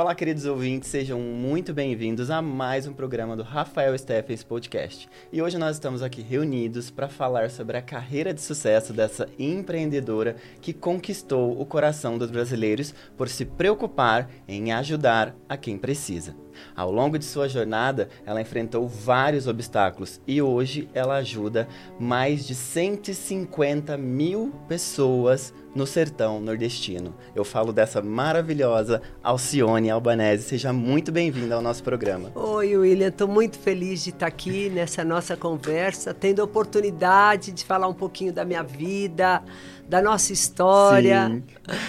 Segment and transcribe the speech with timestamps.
[0.00, 5.08] Olá, queridos ouvintes, sejam muito bem-vindos a mais um programa do Rafael Steffens Podcast.
[5.32, 10.36] E hoje nós estamos aqui reunidos para falar sobre a carreira de sucesso dessa empreendedora
[10.60, 16.36] que conquistou o coração dos brasileiros por se preocupar em ajudar a quem precisa.
[16.74, 21.68] Ao longo de sua jornada, ela enfrentou vários obstáculos e hoje ela ajuda
[21.98, 27.14] mais de 150 mil pessoas no sertão nordestino.
[27.34, 30.44] Eu falo dessa maravilhosa Alcione Albanese.
[30.44, 32.32] Seja muito bem-vinda ao nosso programa.
[32.34, 33.08] Oi, William.
[33.08, 37.94] Estou muito feliz de estar aqui nessa nossa conversa, tendo a oportunidade de falar um
[37.94, 39.42] pouquinho da minha vida,
[39.88, 41.28] da nossa história.
[41.28, 41.42] Sim.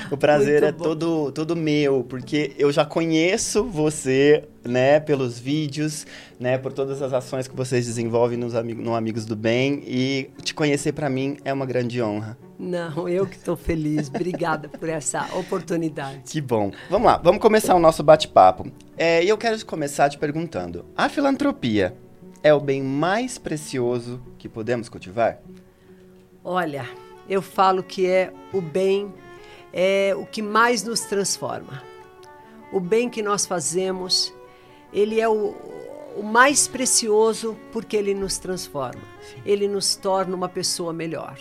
[0.09, 6.07] O prazer é todo, todo meu, porque eu já conheço você, né, pelos vídeos,
[6.39, 10.29] né, por todas as ações que vocês desenvolvem nos amigos, no Amigos do Bem e
[10.41, 12.37] te conhecer para mim é uma grande honra.
[12.57, 14.09] Não, eu que estou feliz.
[14.09, 16.21] Obrigada por essa oportunidade.
[16.25, 16.71] Que bom.
[16.89, 18.71] Vamos lá, vamos começar o nosso bate-papo.
[18.97, 21.95] É, e eu quero começar te perguntando: a filantropia
[22.41, 25.39] é o bem mais precioso que podemos cultivar?
[26.43, 26.85] Olha,
[27.29, 29.13] eu falo que é o bem,
[29.71, 31.83] é o que mais nos transforma.
[32.73, 34.33] O bem que nós fazemos,
[34.91, 35.55] ele é o,
[36.17, 39.01] o mais precioso porque ele nos transforma.
[39.45, 41.37] Ele nos torna uma pessoa melhor.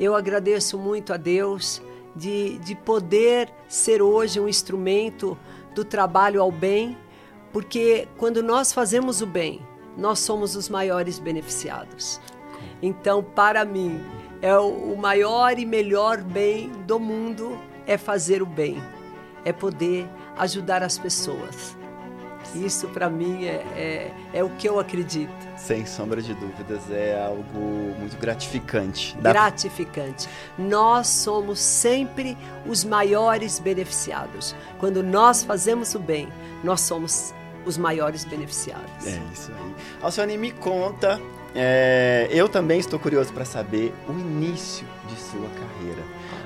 [0.00, 1.82] Eu agradeço muito a Deus
[2.16, 5.36] de, de poder ser hoje um instrumento
[5.74, 6.96] do trabalho ao bem,
[7.52, 9.60] porque quando nós fazemos o bem,
[9.96, 12.20] nós somos os maiores beneficiados.
[12.82, 14.00] Então, para mim,
[14.44, 18.76] é o maior e melhor bem do mundo é fazer o bem,
[19.42, 21.74] é poder ajudar as pessoas.
[22.54, 25.32] Isso para mim é, é, é, o que eu acredito.
[25.56, 27.58] Sem sombra de dúvidas, é algo
[27.98, 29.16] muito gratificante.
[29.18, 30.28] Gratificante.
[30.58, 32.36] Nós somos sempre
[32.66, 34.54] os maiores beneficiados.
[34.78, 36.28] Quando nós fazemos o bem,
[36.62, 37.32] nós somos
[37.64, 39.06] os maiores beneficiados.
[39.06, 39.74] É isso aí.
[40.02, 41.18] Alcione, me conta
[41.54, 46.02] é, eu também estou curioso para saber o início de sua carreira.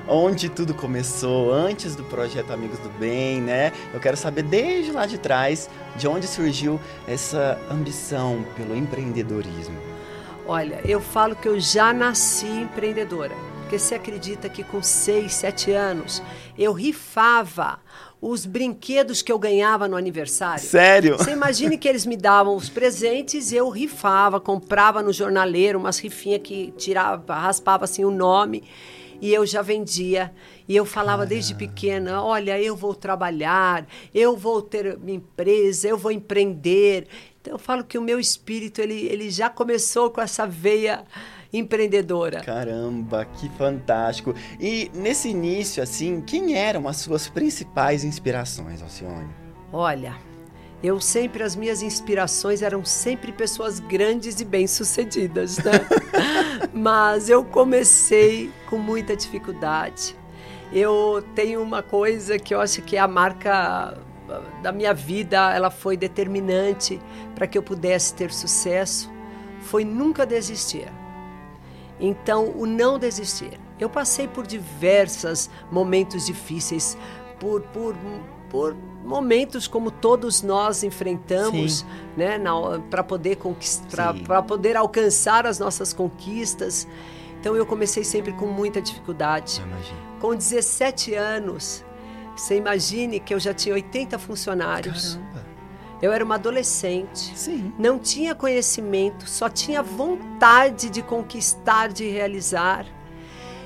[0.07, 3.71] Onde tudo começou, antes do projeto Amigos do Bem, né?
[3.93, 9.77] Eu quero saber desde lá de trás, de onde surgiu essa ambição pelo empreendedorismo.
[10.47, 13.35] Olha, eu falo que eu já nasci empreendedora.
[13.61, 16.23] Porque você acredita que com 6, 7 anos
[16.57, 17.79] eu rifava
[18.21, 20.63] os brinquedos que eu ganhava no aniversário.
[20.63, 21.17] Sério?
[21.17, 26.41] Você imagine que eles me davam os presentes, eu rifava, comprava no jornaleiro umas rifinhas
[26.43, 28.63] que tirava, raspava assim o nome
[29.21, 30.33] e eu já vendia.
[30.67, 35.97] E eu falava desde pequena: olha, eu vou trabalhar, eu vou ter minha empresa, eu
[35.97, 37.07] vou empreender.
[37.41, 41.05] Então eu falo que o meu espírito ele, ele já começou com essa veia
[41.51, 42.41] empreendedora.
[42.41, 44.33] Caramba, que fantástico!
[44.59, 49.29] E nesse início, assim, quem eram as suas principais inspirações, Alcione?
[49.71, 50.15] Olha,
[50.81, 55.71] eu sempre, as minhas inspirações eram sempre pessoas grandes e bem-sucedidas, né?
[56.73, 60.15] Mas eu comecei com muita dificuldade.
[60.71, 63.97] Eu tenho uma coisa que eu acho que é a marca
[64.61, 66.99] da minha vida, ela foi determinante
[67.35, 69.11] para que eu pudesse ter sucesso,
[69.61, 70.87] foi nunca desistir.
[71.99, 73.59] Então, o não desistir.
[73.79, 76.97] Eu passei por diversos momentos difíceis,
[77.39, 77.95] por, por,
[78.49, 82.39] por momentos como todos nós enfrentamos, né,
[82.89, 86.87] para poder conquistar, para poder alcançar as nossas conquistas.
[87.39, 89.61] Então eu comecei sempre com muita dificuldade.
[90.19, 91.83] Com 17 anos,
[92.35, 95.15] você imagine que eu já tinha 80 funcionários.
[95.15, 95.38] Caramba.
[96.01, 97.73] Eu era uma adolescente, Sim.
[97.77, 102.85] não tinha conhecimento, só tinha vontade de conquistar, de realizar.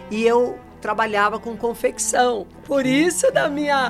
[0.09, 2.45] E eu trabalhava com confecção.
[2.66, 3.90] Por isso da minha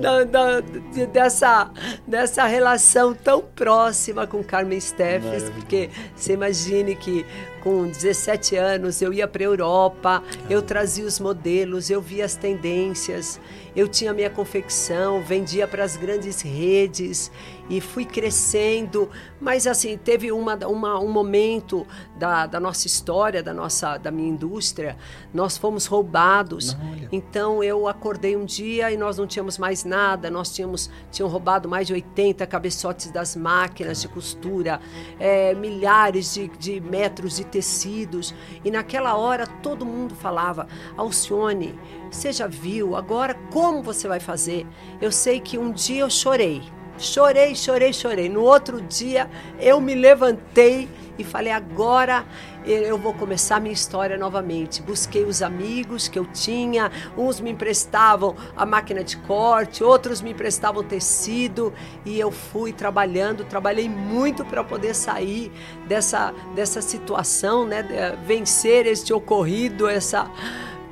[0.00, 1.70] da, da, de, dessa
[2.06, 7.24] dessa relação tão próxima com Carmen Steffes, porque você imagine que
[7.60, 12.34] com 17 anos eu ia para a Europa, eu trazia os modelos, eu via as
[12.34, 13.40] tendências,
[13.74, 17.30] eu tinha minha confecção, vendia para as grandes redes
[17.68, 19.10] e fui crescendo.
[19.40, 24.28] Mas assim, teve uma, uma, um momento da, da nossa história, da nossa da minha
[24.28, 24.96] indústria,
[25.32, 26.76] nós fomos roubados.
[27.12, 31.68] então eu acordei um dia e nós não tínhamos mais nada, nós tínhamos tinham roubado
[31.68, 34.80] mais de 80 cabeçotes das máquinas de costura,
[35.18, 38.32] é, milhares de, de metros de tecidos.
[38.64, 41.78] E naquela hora todo mundo falava: Alcione,
[42.10, 42.94] você já viu?
[42.94, 44.66] Agora como você vai fazer?
[45.00, 46.62] Eu sei que um dia eu chorei
[46.98, 48.28] Chorei, chorei, chorei.
[48.28, 49.30] No outro dia
[49.60, 52.26] eu me levantei e falei: agora
[52.72, 54.82] eu vou começar minha história novamente.
[54.82, 60.32] Busquei os amigos que eu tinha, uns me emprestavam a máquina de corte, outros me
[60.32, 61.72] emprestavam tecido
[62.04, 65.50] e eu fui trabalhando, trabalhei muito para poder sair
[65.86, 67.82] dessa, dessa situação, né?
[68.26, 70.30] vencer este ocorrido, essa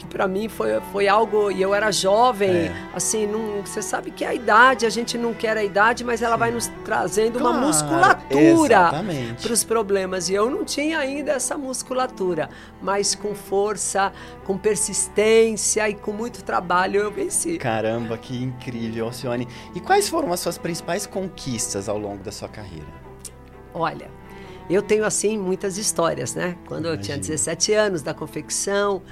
[0.07, 2.89] para mim foi, foi algo e eu era jovem é.
[2.95, 6.35] assim não, você sabe que a idade a gente não quer a idade mas ela
[6.35, 6.41] Sim.
[6.41, 8.91] vai nos trazendo claro, uma musculatura
[9.43, 12.49] para os problemas e eu não tinha ainda essa musculatura
[12.81, 14.13] mas com força
[14.45, 20.33] com persistência e com muito trabalho eu venci caramba que incrível Alcione e quais foram
[20.33, 22.87] as suas principais conquistas ao longo da sua carreira
[23.75, 24.17] olha
[24.69, 26.57] eu tenho assim muitas histórias, né?
[26.67, 27.01] Quando Imagina.
[27.01, 29.03] eu tinha 17 anos da confecção,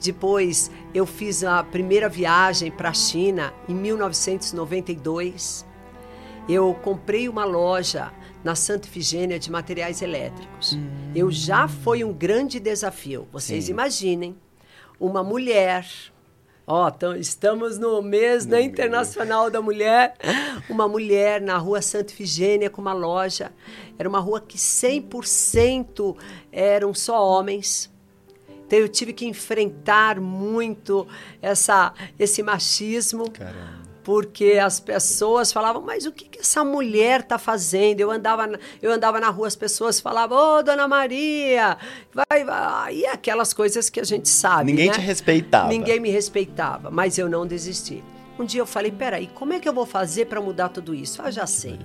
[0.00, 5.66] depois eu fiz a primeira viagem para a China em 1992.
[6.48, 8.12] Eu comprei uma loja
[8.44, 10.74] na Santa Efigênia de materiais elétricos.
[10.74, 11.12] Hum.
[11.14, 13.26] Eu já foi um grande desafio.
[13.32, 13.72] Vocês Sim.
[13.72, 14.36] imaginem
[15.00, 15.84] uma mulher
[16.68, 20.14] Ó, oh, estamos no mês né, internacional da mulher.
[20.68, 23.52] Uma mulher na rua Santa Efigênia com uma loja.
[23.96, 26.16] Era uma rua que 100%
[26.50, 27.88] eram só homens.
[28.66, 31.06] Então eu tive que enfrentar muito
[31.40, 33.30] essa, esse machismo.
[33.30, 33.86] Caramba.
[34.02, 38.00] Porque as pessoas falavam, mas o que, que essa mulher está fazendo?
[38.00, 38.48] Eu andava,
[38.80, 41.76] eu andava na rua, as pessoas falavam, ô, oh, dona Maria,
[42.14, 42.98] vai, vai.
[42.98, 44.70] E aquelas coisas que a gente sabe.
[44.70, 44.92] Ninguém né?
[44.92, 45.68] te respeitava.
[45.68, 48.04] Ninguém me respeitava, mas eu não desisti.
[48.38, 51.20] Um dia eu falei, peraí, como é que eu vou fazer para mudar tudo isso?
[51.20, 51.76] Ah, já sei.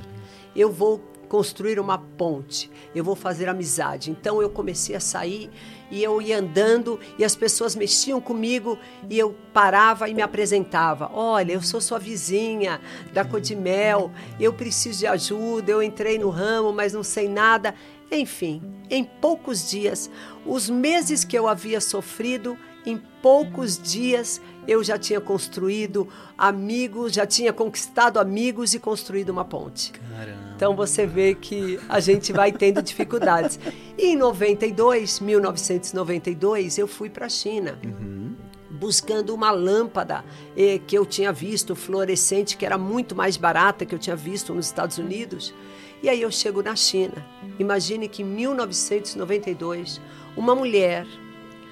[0.55, 1.01] Eu vou
[1.31, 4.11] construir uma ponte, eu vou fazer amizade.
[4.11, 5.49] Então eu comecei a sair
[5.89, 8.77] e eu ia andando e as pessoas mexiam comigo
[9.09, 11.09] e eu parava e me apresentava.
[11.13, 12.81] Olha, eu sou sua vizinha
[13.13, 17.73] da Codimel, eu preciso de ajuda, eu entrei no ramo, mas não sei nada.
[18.11, 20.11] Enfim, em poucos dias,
[20.45, 27.25] os meses que eu havia sofrido, em poucos dias eu já tinha construído amigos, já
[27.25, 29.91] tinha conquistado amigos e construído uma ponte.
[29.91, 30.53] Caramba.
[30.55, 33.59] Então você vê que a gente vai tendo dificuldades.
[33.97, 37.79] E em 92, 1992, eu fui para a China.
[37.83, 38.35] Uhum.
[38.69, 40.23] Buscando uma lâmpada
[40.57, 44.53] eh, que eu tinha visto, fluorescente, que era muito mais barata que eu tinha visto
[44.53, 45.53] nos Estados Unidos.
[46.01, 47.25] E aí eu chego na China.
[47.59, 50.01] Imagine que em 1992,
[50.35, 51.05] uma mulher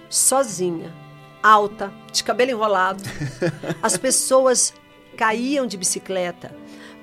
[0.08, 0.94] sozinha,
[1.42, 3.04] alta, de cabelo enrolado.
[3.82, 4.74] As pessoas
[5.16, 6.52] caíam de bicicleta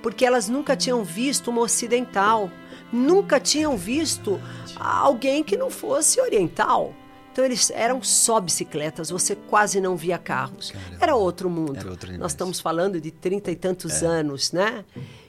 [0.07, 2.49] porque elas nunca tinham visto uma ocidental,
[2.93, 4.41] nunca tinham visto
[4.79, 6.95] alguém que não fosse oriental.
[7.33, 10.71] Então eles eram só bicicletas, você quase não via carros.
[10.71, 10.99] Caramba.
[11.01, 11.77] Era outro mundo.
[11.77, 14.07] Era outro Nós estamos falando de trinta e tantos é.
[14.07, 14.85] anos, né?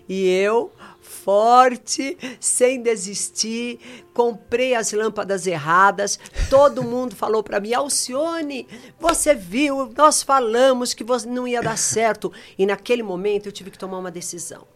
[0.08, 0.72] E eu,
[1.08, 3.80] forte, sem desistir,
[4.14, 6.20] comprei as lâmpadas erradas.
[6.50, 8.68] Todo mundo falou para mim: Alcione,
[9.00, 12.32] você viu, nós falamos que você não ia dar certo.
[12.58, 14.68] E naquele momento eu tive que tomar uma decisão.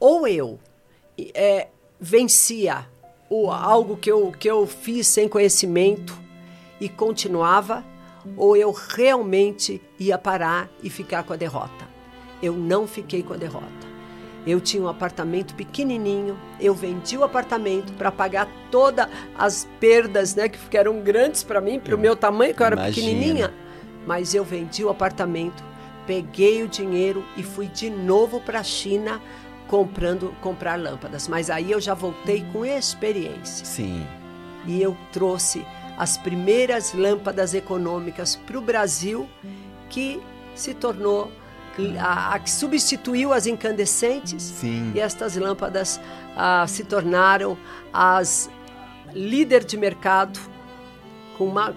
[0.00, 0.58] Ou eu
[1.34, 1.68] é,
[2.00, 2.88] vencia
[3.28, 6.18] o, algo que eu, que eu fiz sem conhecimento
[6.80, 7.84] e continuava,
[8.36, 11.88] ou eu realmente ia parar e ficar com a derrota.
[12.42, 13.91] Eu não fiquei com a derrota.
[14.46, 19.06] Eu tinha um apartamento pequenininho, eu vendi o apartamento para pagar todas
[19.38, 22.76] as perdas, né, que eram grandes para mim, para o meu tamanho, que eu era
[22.76, 23.06] Imagina.
[23.06, 23.54] pequenininha.
[24.04, 25.62] Mas eu vendi o apartamento,
[26.06, 29.20] peguei o dinheiro e fui de novo para a China
[29.68, 31.28] comprando comprar lâmpadas.
[31.28, 33.64] Mas aí eu já voltei com experiência.
[33.64, 34.04] Sim.
[34.66, 35.64] E eu trouxe
[35.96, 39.28] as primeiras lâmpadas econômicas para o Brasil,
[39.88, 40.20] que
[40.54, 41.30] se tornou
[41.98, 44.92] a, a, que substituiu as incandescentes Sim.
[44.94, 46.00] e estas lâmpadas
[46.36, 47.56] a, se tornaram
[47.92, 48.50] as
[49.14, 50.40] líder de mercado
[51.36, 51.74] com uma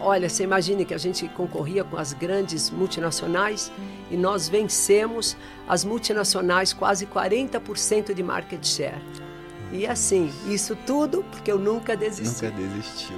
[0.00, 3.72] olha você imagine que a gente concorria com as grandes multinacionais
[4.10, 5.36] e nós vencemos
[5.68, 9.00] as multinacionais quase 40% de market share.
[9.72, 12.44] E assim isso tudo porque eu nunca desisti.
[12.44, 13.16] Nunca desistiu.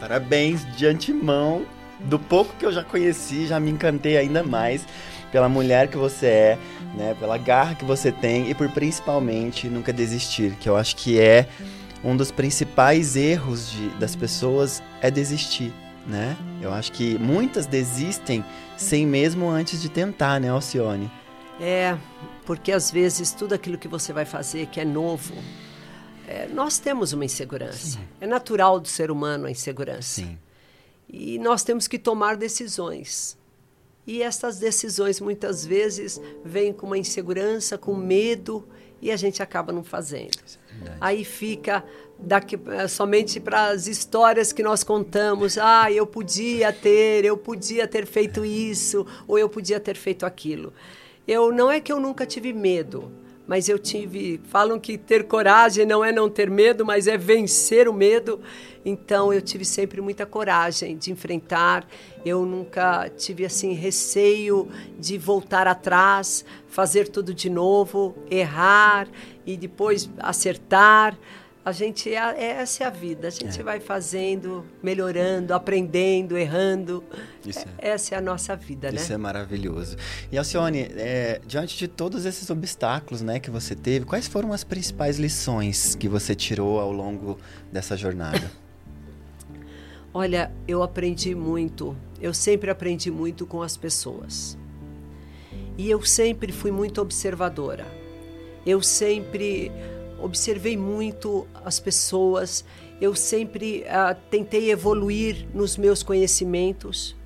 [0.00, 1.66] Parabéns de antemão
[2.00, 4.86] do pouco que eu já conheci já me encantei ainda mais
[5.30, 6.58] pela mulher que você é,
[6.94, 11.20] né, pela garra que você tem e por principalmente nunca desistir, que eu acho que
[11.20, 11.48] é
[12.02, 15.72] um dos principais erros de, das pessoas é desistir,
[16.06, 16.36] né?
[16.62, 18.44] Eu acho que muitas desistem
[18.76, 21.10] sem mesmo antes de tentar, né, Alcione?
[21.60, 21.96] É,
[22.46, 25.34] porque às vezes tudo aquilo que você vai fazer que é novo,
[26.26, 27.98] é, nós temos uma insegurança.
[27.98, 28.00] Sim.
[28.20, 30.02] É natural do ser humano a insegurança.
[30.02, 30.38] Sim.
[31.08, 33.36] E nós temos que tomar decisões.
[34.06, 38.66] E essas decisões muitas vezes vêm com uma insegurança, com medo,
[39.00, 40.38] e a gente acaba não fazendo.
[40.84, 41.84] É Aí fica
[42.18, 45.56] daqui, é, somente para as histórias que nós contamos.
[45.58, 50.72] Ah, eu podia ter, eu podia ter feito isso, ou eu podia ter feito aquilo.
[51.26, 53.12] Eu não é que eu nunca tive medo,
[53.48, 54.38] mas eu tive.
[54.44, 58.38] Falam que ter coragem não é não ter medo, mas é vencer o medo.
[58.84, 61.88] Então eu tive sempre muita coragem de enfrentar.
[62.24, 69.08] Eu nunca tive assim receio de voltar atrás, fazer tudo de novo, errar
[69.46, 71.18] e depois acertar.
[71.68, 73.28] A gente, é, essa é a vida.
[73.28, 73.62] A gente é.
[73.62, 77.04] vai fazendo, melhorando, aprendendo, errando.
[77.78, 77.90] É.
[77.90, 79.02] Essa é a nossa vida, Isso né?
[79.02, 79.94] Isso é maravilhoso.
[80.32, 84.64] E Alcione, é, diante de todos esses obstáculos né, que você teve, quais foram as
[84.64, 87.38] principais lições que você tirou ao longo
[87.70, 88.50] dessa jornada?
[90.14, 91.94] Olha, eu aprendi muito.
[92.18, 94.56] Eu sempre aprendi muito com as pessoas.
[95.76, 97.86] E eu sempre fui muito observadora.
[98.64, 99.70] Eu sempre
[100.18, 102.64] observei muito as pessoas,
[103.00, 107.16] eu sempre uh, tentei evoluir nos meus conhecimentos.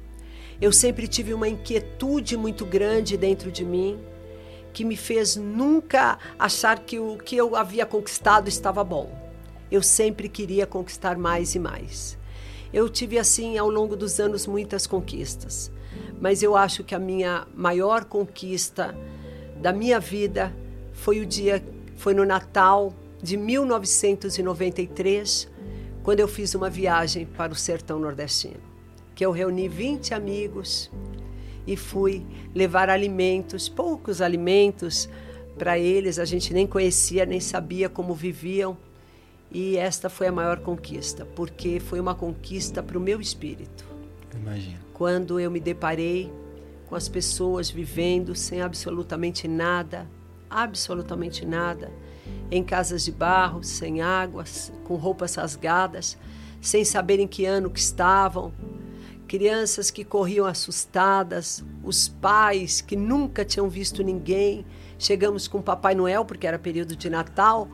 [0.60, 3.98] Eu sempre tive uma inquietude muito grande dentro de mim,
[4.72, 9.10] que me fez nunca achar que o que eu havia conquistado estava bom.
[9.70, 12.18] Eu sempre queria conquistar mais e mais.
[12.72, 15.70] Eu tive assim ao longo dos anos muitas conquistas,
[16.20, 18.96] mas eu acho que a minha maior conquista
[19.60, 20.54] da minha vida
[20.92, 21.62] foi o dia
[22.02, 22.92] foi no Natal
[23.22, 25.48] de 1993,
[26.02, 28.58] quando eu fiz uma viagem para o sertão nordestino,
[29.14, 30.90] que eu reuni 20 amigos
[31.64, 35.08] e fui levar alimentos, poucos alimentos
[35.56, 38.76] para eles, a gente nem conhecia, nem sabia como viviam.
[39.48, 43.86] E esta foi a maior conquista, porque foi uma conquista para o meu espírito.
[44.34, 44.80] Imagina.
[44.92, 46.32] Quando eu me deparei
[46.88, 50.10] com as pessoas vivendo sem absolutamente nada,
[50.52, 51.90] absolutamente nada,
[52.50, 56.18] em casas de barro, sem águas, com roupas rasgadas,
[56.60, 58.52] sem saber em que ano que estavam,
[59.26, 64.64] crianças que corriam assustadas, os pais que nunca tinham visto ninguém.
[64.98, 67.68] Chegamos com o Papai Noel, porque era período de Natal,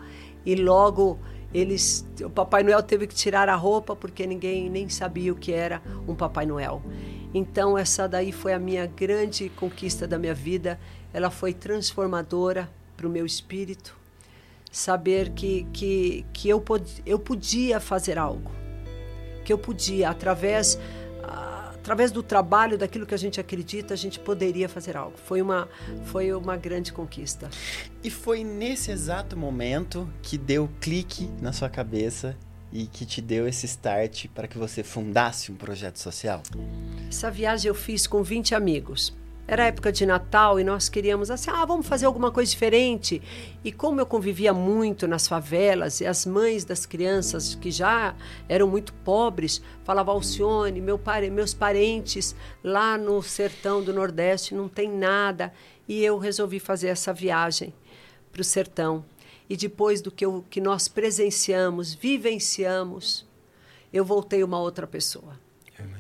[0.47, 1.19] e logo
[1.53, 5.53] eles, o Papai Noel teve que tirar a roupa porque ninguém nem sabia o que
[5.53, 6.83] era um Papai Noel.
[7.33, 10.79] Então essa daí foi a minha grande conquista da minha vida.
[11.13, 13.97] Ela foi transformadora para o meu espírito,
[14.71, 18.51] saber que, que, que eu, pod, eu podia fazer algo,
[19.45, 20.79] que eu podia, através,
[21.23, 25.17] através do trabalho, daquilo que a gente acredita, a gente poderia fazer algo.
[25.17, 25.69] Foi uma,
[26.05, 27.49] foi uma grande conquista.
[28.03, 32.37] E foi nesse exato momento que deu clique na sua cabeça
[32.73, 36.43] e que te deu esse start para que você fundasse um projeto social?
[37.09, 39.17] Essa viagem eu fiz com 20 amigos.
[39.51, 43.23] Era época de Natal e nós queríamos assim, ah, vamos fazer alguma coisa diferente.
[43.65, 48.15] E como eu convivia muito nas favelas e as mães das crianças que já
[48.47, 54.69] eram muito pobres, falavam, Alcione, meu pare, meus parentes lá no sertão do Nordeste não
[54.69, 55.51] tem nada.
[55.89, 57.73] E eu resolvi fazer essa viagem
[58.31, 59.03] para o sertão.
[59.49, 63.27] E depois do que, eu, que nós presenciamos, vivenciamos,
[63.91, 65.48] eu voltei uma outra pessoa.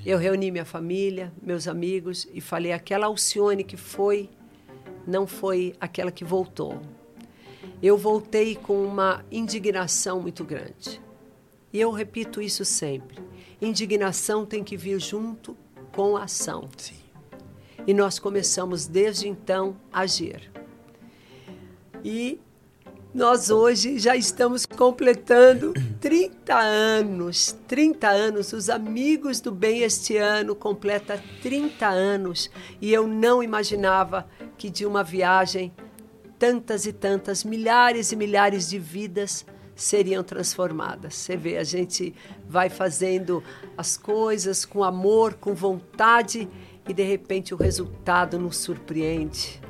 [0.06, 4.30] Eu reuni minha família, meus amigos e falei: aquela Alcione que foi,
[5.06, 6.80] não foi aquela que voltou.
[7.82, 11.00] Eu voltei com uma indignação muito grande.
[11.72, 13.18] E eu repito isso sempre:
[13.60, 15.56] indignação tem que vir junto
[15.92, 16.68] com a ação.
[16.76, 16.96] Sim.
[17.86, 20.50] E nós começamos desde então a agir.
[22.04, 22.40] E
[23.14, 27.56] nós hoje já estamos completando 30 anos.
[27.66, 28.52] 30 anos.
[28.52, 32.50] Os amigos do bem este ano completa 30 anos.
[32.80, 35.72] E eu não imaginava que de uma viagem
[36.38, 41.14] tantas e tantas, milhares e milhares de vidas seriam transformadas.
[41.14, 42.14] Você vê, a gente
[42.48, 43.42] vai fazendo
[43.76, 46.48] as coisas com amor, com vontade
[46.88, 49.60] e de repente o resultado nos surpreende.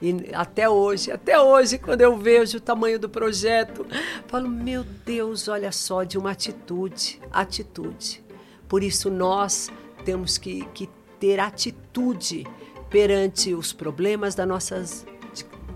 [0.00, 3.86] E até hoje, até hoje, quando eu vejo o tamanho do projeto,
[4.28, 8.22] falo: meu Deus, olha só, de uma atitude, atitude.
[8.68, 9.70] Por isso nós
[10.04, 10.88] temos que, que
[11.18, 12.46] ter atitude
[12.88, 15.06] perante os problemas das nossas,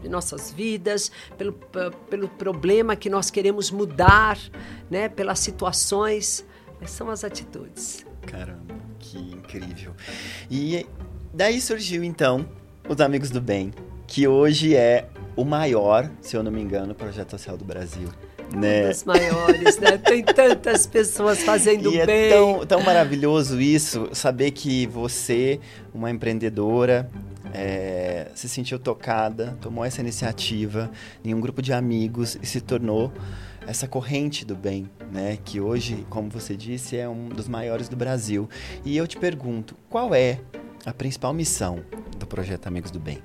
[0.00, 1.52] de nossas vidas, pelo,
[2.08, 4.38] pelo problema que nós queremos mudar,
[4.90, 6.44] né, pelas situações.
[6.86, 8.04] São as atitudes.
[8.22, 9.94] Caramba, que incrível.
[10.50, 10.86] E
[11.32, 12.48] daí surgiu então
[12.88, 13.72] os Amigos do Bem,
[14.12, 18.10] que hoje é o maior, se eu não me engano, projeto social do Brasil.
[18.54, 18.84] Né?
[18.84, 19.96] Um dos maiores, né?
[19.96, 22.26] Tem tantas pessoas fazendo e bem.
[22.26, 25.58] É tão, tão maravilhoso isso, saber que você,
[25.94, 27.08] uma empreendedora,
[27.54, 30.90] é, se sentiu tocada, tomou essa iniciativa
[31.24, 33.10] em um grupo de amigos e se tornou
[33.66, 35.38] essa corrente do bem, né?
[35.42, 38.46] Que hoje, como você disse, é um dos maiores do Brasil.
[38.84, 40.38] E eu te pergunto, qual é
[40.84, 41.80] a principal missão
[42.18, 43.22] do projeto Amigos do Bem?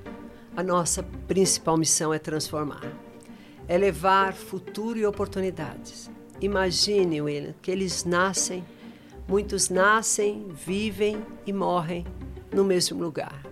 [0.57, 2.91] A nossa principal missão é transformar,
[3.67, 6.09] é levar futuro e oportunidades.
[6.41, 8.65] Imagine, William, que eles nascem,
[9.27, 12.07] muitos nascem, vivem e morrem
[12.51, 13.45] no mesmo lugar,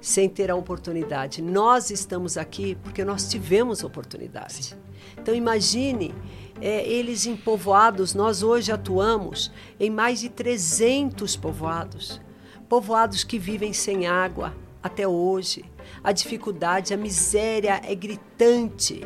[0.00, 1.42] sem ter a oportunidade.
[1.42, 4.78] Nós estamos aqui porque nós tivemos oportunidade.
[5.18, 6.14] Então imagine
[6.60, 12.20] é, eles em povoados, nós hoje atuamos em mais de 300 povoados.
[12.68, 15.64] Povoados que vivem sem água até hoje.
[16.02, 19.04] A dificuldade, a miséria é gritante.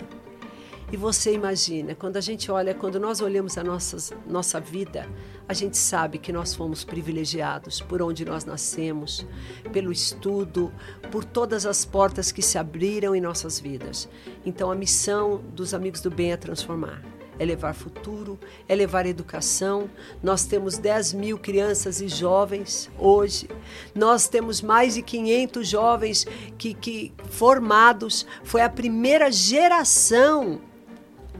[0.92, 5.08] E você imagina, quando a gente olha, quando nós olhamos a nossa nossa vida,
[5.48, 9.26] a gente sabe que nós fomos privilegiados por onde nós nascemos,
[9.72, 10.72] pelo estudo,
[11.10, 14.08] por todas as portas que se abriram em nossas vidas.
[14.46, 18.38] Então a missão dos amigos do bem é transformar é levar futuro,
[18.68, 19.90] é levar educação.
[20.22, 23.48] Nós temos 10 mil crianças e jovens hoje.
[23.94, 26.26] Nós temos mais de 500 jovens
[26.56, 28.26] que, que formados.
[28.42, 30.60] Foi a primeira geração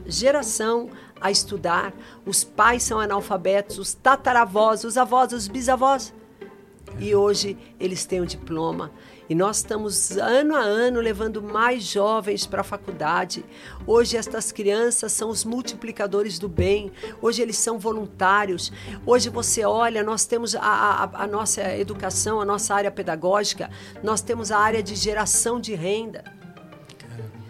[0.05, 1.93] geração a estudar.
[2.25, 6.13] Os pais são analfabetos, os tataravós, os avós, os bisavós.
[6.99, 8.91] E hoje eles têm o um diploma.
[9.27, 13.43] E nós estamos ano a ano levando mais jovens para a faculdade.
[13.87, 16.91] Hoje estas crianças são os multiplicadores do bem.
[17.21, 18.71] Hoje eles são voluntários.
[19.05, 23.69] Hoje você olha, nós temos a, a, a nossa educação, a nossa área pedagógica,
[24.03, 26.23] nós temos a área de geração de renda.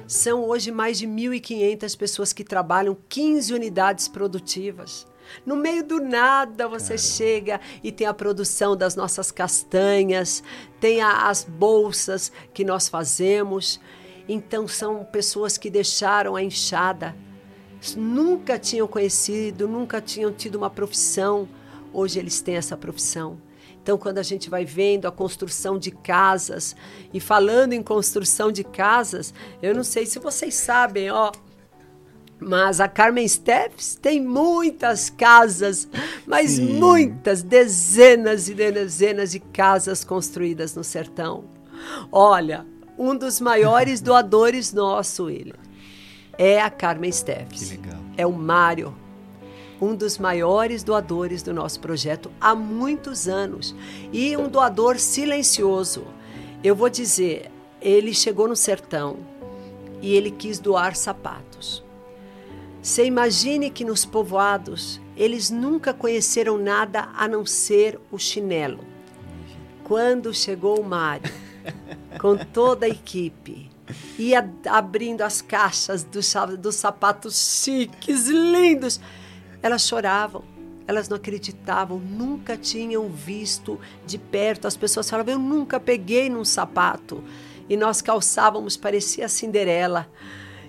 [0.08, 5.08] São hoje mais de 1.500 pessoas que trabalham 15 unidades produtivas.
[5.46, 6.98] No meio do nada você Cara.
[6.98, 10.44] chega e tem a produção das nossas castanhas,
[10.80, 13.80] tem a, as bolsas que nós fazemos.
[14.28, 17.16] Então são pessoas que deixaram a enxada,
[17.96, 21.48] nunca tinham conhecido, nunca tinham tido uma profissão.
[21.94, 23.38] Hoje eles têm essa profissão.
[23.86, 26.76] Então, quando a gente vai vendo a construção de casas
[27.14, 31.32] e falando em construção de casas, eu não sei se vocês sabem, ó,
[32.40, 35.88] mas a Carmen Steps tem muitas casas,
[36.26, 36.74] mas Sim.
[36.74, 41.46] muitas, dezenas e dezenas de casas construídas no sertão.
[42.12, 42.66] Olha,
[42.98, 45.54] um dos maiores doadores nosso, ele
[46.38, 47.64] é a Carmen Steps.
[47.64, 48.00] Que legal.
[48.18, 48.94] É o Mário
[49.82, 53.76] um dos maiores doadores do nosso projeto há muitos anos
[54.12, 56.06] e um doador silencioso.
[56.64, 59.18] Eu vou dizer, ele chegou no sertão
[60.02, 61.85] e ele quis doar sapatos.
[62.86, 68.86] Você imagine que nos povoados eles nunca conheceram nada a não ser o chinelo.
[69.84, 71.34] Quando chegou o Mário,
[72.22, 73.72] com toda a equipe,
[74.20, 79.02] ia abrindo as caixas dos, dos sapatos chiques, lindos.
[79.64, 80.44] Elas choravam,
[80.88, 84.68] elas não acreditavam, nunca tinham visto de perto.
[84.68, 87.24] As pessoas falavam: Eu nunca peguei num sapato.
[87.68, 90.08] E nós calçávamos, parecia a Cinderela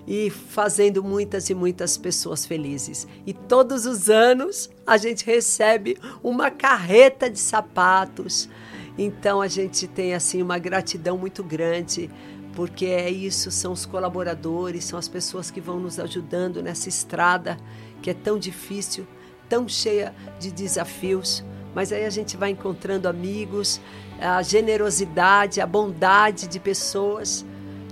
[0.07, 3.05] e fazendo muitas e muitas pessoas felizes.
[3.25, 8.49] E todos os anos a gente recebe uma carreta de sapatos.
[8.97, 12.09] Então a gente tem assim uma gratidão muito grande,
[12.55, 17.57] porque é isso, são os colaboradores, são as pessoas que vão nos ajudando nessa estrada
[18.01, 19.05] que é tão difícil,
[19.49, 21.43] tão cheia de desafios,
[21.75, 23.81] mas aí a gente vai encontrando amigos,
[24.19, 27.45] a generosidade, a bondade de pessoas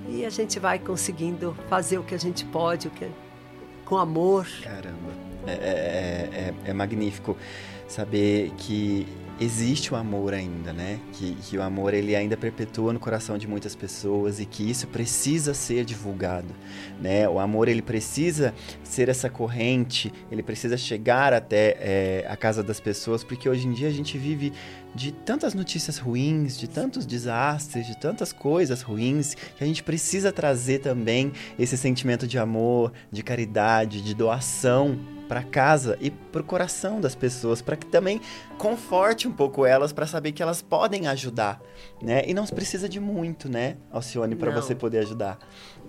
[0.07, 3.09] e a gente vai conseguindo fazer o que a gente pode, o que
[3.85, 4.47] com amor.
[4.63, 5.11] Caramba,
[5.47, 7.37] é, é, é, é magnífico
[7.87, 9.07] saber que
[9.39, 10.99] existe o amor ainda, né?
[11.13, 14.87] Que, que o amor ele ainda perpetua no coração de muitas pessoas e que isso
[14.87, 16.53] precisa ser divulgado,
[17.01, 17.27] né?
[17.27, 22.79] O amor ele precisa ser essa corrente, ele precisa chegar até é, a casa das
[22.79, 24.53] pessoas, porque hoje em dia a gente vive
[24.93, 30.31] de tantas notícias ruins, de tantos desastres, de tantas coisas ruins, que a gente precisa
[30.31, 36.45] trazer também esse sentimento de amor, de caridade, de doação para casa e para o
[36.45, 38.21] coração das pessoas, para que também
[38.57, 41.61] conforte um pouco elas para saber que elas podem ajudar,
[42.01, 42.23] né?
[42.27, 45.39] E não precisa de muito, né, Alcione, para você poder ajudar.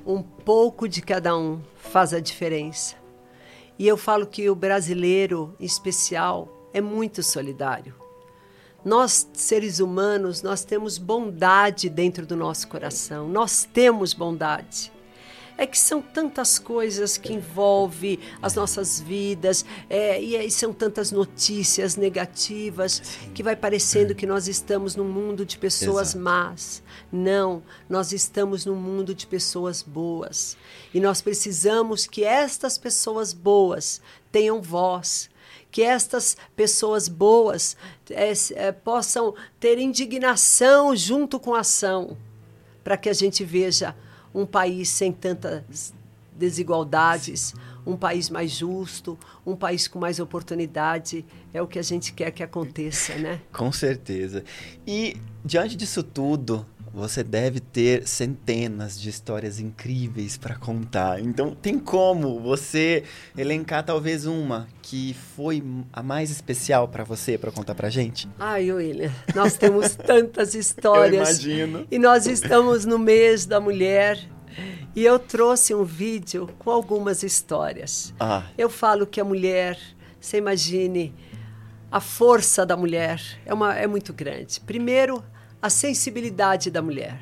[0.06, 2.96] Um pouco de cada um faz a diferença.
[3.78, 7.94] E eu falo que o brasileiro, em especial, é muito solidário.
[8.84, 13.28] Nós, seres humanos, nós temos bondade dentro do nosso coração.
[13.28, 14.92] Nós temos bondade.
[15.58, 21.10] É que são tantas coisas que envolvem as nossas vidas, é, e aí são tantas
[21.10, 23.30] notícias negativas Sim.
[23.32, 26.24] que vai parecendo que nós estamos num mundo de pessoas Exato.
[26.24, 26.82] más.
[27.10, 30.56] Não, nós estamos num mundo de pessoas boas.
[30.92, 35.30] E nós precisamos que estas pessoas boas tenham voz,
[35.70, 37.76] que estas pessoas boas
[38.10, 42.16] é, é, possam ter indignação junto com a ação,
[42.82, 43.94] para que a gente veja
[44.36, 45.94] um país sem tantas
[46.36, 47.54] desigualdades,
[47.86, 51.24] um país mais justo, um país com mais oportunidade.
[51.54, 53.40] É o que a gente quer que aconteça, né?
[53.50, 54.44] Com certeza.
[54.86, 56.66] E diante disso tudo,
[56.96, 61.20] você deve ter centenas de histórias incríveis para contar.
[61.20, 63.04] Então, tem como você
[63.36, 68.26] elencar talvez uma que foi a mais especial para você para contar para gente?
[68.38, 71.44] Ai, William, nós temos tantas histórias.
[71.44, 71.86] Eu imagino.
[71.90, 74.18] E nós estamos no mês da mulher.
[74.94, 78.14] E eu trouxe um vídeo com algumas histórias.
[78.18, 78.44] Ah.
[78.56, 79.78] Eu falo que a mulher,
[80.18, 81.14] você imagine,
[81.92, 84.58] a força da mulher é, uma, é muito grande.
[84.60, 85.22] Primeiro,
[85.66, 87.18] a sensibilidade da mulher.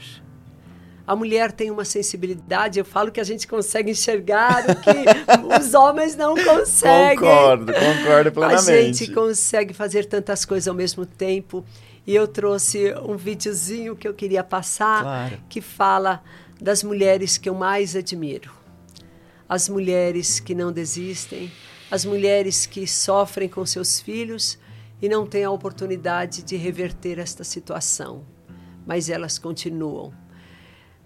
[1.07, 5.75] A mulher tem uma sensibilidade, eu falo que a gente consegue enxergar o que os
[5.75, 7.19] homens não conseguem.
[7.19, 8.71] Concordo, concordo plenamente.
[8.71, 11.65] A gente consegue fazer tantas coisas ao mesmo tempo.
[12.07, 15.39] E eu trouxe um videozinho que eu queria passar, claro.
[15.49, 16.23] que fala
[16.61, 18.51] das mulheres que eu mais admiro.
[19.49, 21.51] As mulheres que não desistem,
[21.91, 24.59] as mulheres que sofrem com seus filhos
[25.01, 28.25] e não têm a oportunidade de reverter esta situação,
[28.87, 30.13] mas elas continuam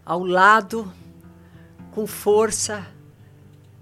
[0.09, 0.91] ao lado,
[1.91, 2.87] com força,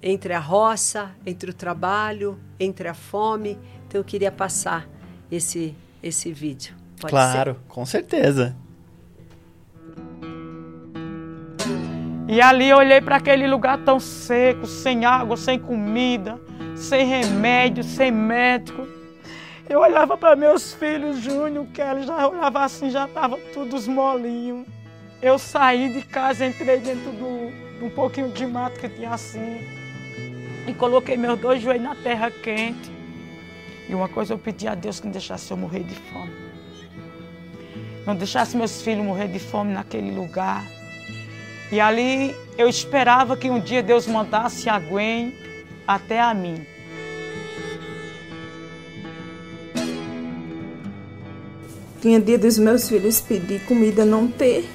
[0.02, 3.56] entre a roça, entre o trabalho, entre a fome.
[3.87, 4.88] Então eu queria passar
[5.30, 6.74] esse, esse vídeo.
[7.00, 7.61] Pode claro, ser?
[7.68, 8.56] com certeza.
[12.28, 16.40] E ali eu olhei para aquele lugar tão seco, sem água, sem comida,
[16.74, 18.95] sem remédio, sem médico.
[19.68, 24.66] Eu olhava para meus filhos, Júnior, Kelly, já olhava assim, já estava todos molinhos.
[25.20, 29.61] Eu saí de casa, entrei dentro do, de um pouquinho de mato que tinha assim
[30.66, 32.90] e coloquei meus dois joelhos na terra quente.
[33.88, 36.33] E uma coisa eu pedi a Deus que não deixasse eu morrer de fome.
[38.05, 40.64] Não deixasse meus filhos morrer de fome naquele lugar.
[41.70, 45.35] E ali eu esperava que um dia Deus mandasse a Gwen
[45.87, 46.66] até a mim.
[52.00, 54.68] Tinha dia dos meus filhos pedir comida não ter.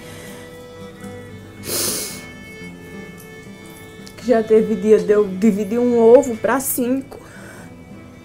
[4.26, 7.20] Já teve dia de eu dividir um ovo para cinco,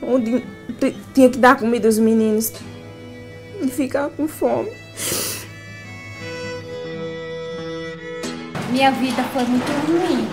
[0.02, 0.44] onde
[1.14, 2.52] tinha que dar comida aos meninos
[3.62, 4.70] e ficar com fome.
[8.70, 10.28] Minha vida foi muito ruim.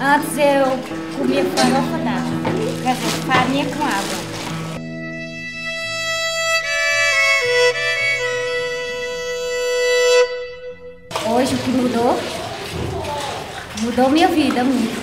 [0.00, 2.94] Antes eu comia farofa d'água,
[3.26, 4.33] farinha com água.
[11.44, 12.18] Hoje que mudou?
[13.82, 14.98] Mudou minha vida muito.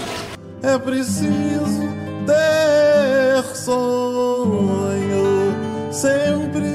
[0.64, 1.84] É preciso
[2.26, 4.34] ter sonho
[5.92, 6.66] sempre.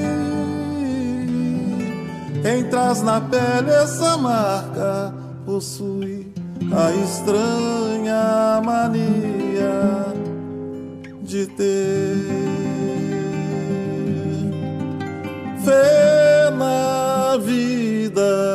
[2.41, 5.13] Quem traz na pele essa marca
[5.45, 6.31] possui
[6.71, 10.13] a estranha mania
[11.23, 12.15] de ter
[15.65, 18.46] fé na vida.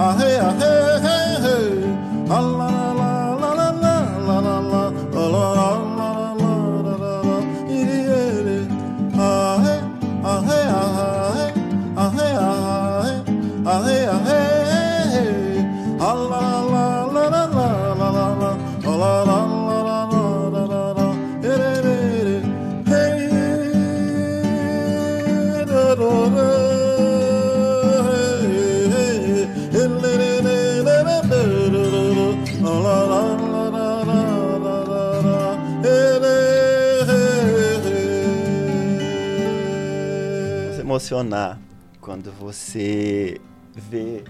[0.00, 0.79] ahe, ahe.
[41.10, 41.60] Emocionar
[42.00, 43.40] quando você
[43.74, 44.22] vê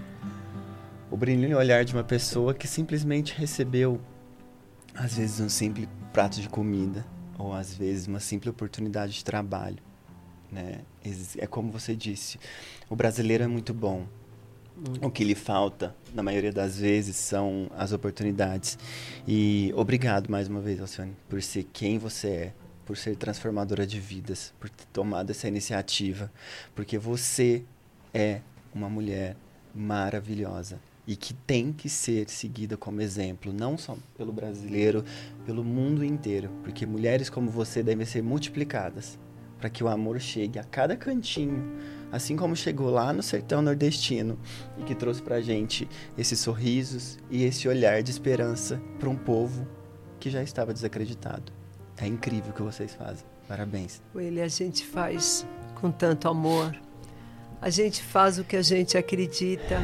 [1.11, 4.01] o brilho olhar de uma pessoa que simplesmente recebeu,
[4.95, 7.05] às vezes, um simples prato de comida,
[7.37, 9.77] ou às vezes uma simples oportunidade de trabalho.
[10.51, 10.79] Né?
[11.37, 12.39] É como você disse,
[12.89, 14.05] o brasileiro é muito bom.
[15.01, 18.79] O que lhe falta, na maioria das vezes, são as oportunidades.
[19.27, 22.53] E obrigado mais uma vez, Alcione, por ser quem você é,
[22.85, 26.31] por ser transformadora de vidas, por ter tomado essa iniciativa,
[26.75, 27.63] porque você
[28.13, 28.41] é
[28.73, 29.35] uma mulher
[29.73, 35.03] maravilhosa e que tem que ser seguida como exemplo, não só pelo brasileiro,
[35.45, 39.17] pelo mundo inteiro, porque mulheres como você devem ser multiplicadas
[39.57, 41.77] para que o amor chegue a cada cantinho,
[42.11, 44.37] assim como chegou lá no sertão nordestino
[44.77, 49.67] e que trouxe para gente esses sorrisos e esse olhar de esperança para um povo
[50.19, 51.60] que já estava desacreditado.
[52.01, 53.23] É incrível o que vocês fazem.
[53.47, 54.01] Parabéns.
[54.15, 56.75] Ele a gente faz com tanto amor.
[57.61, 59.79] A gente faz o que a gente acredita.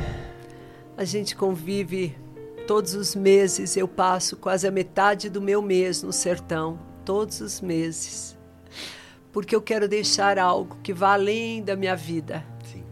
[0.97, 2.17] A gente convive
[2.65, 3.77] todos os meses.
[3.77, 8.35] Eu passo quase a metade do meu mês no sertão, todos os meses.
[9.31, 12.43] Porque eu quero deixar algo que vá além da minha vida.
[12.71, 12.83] Sim.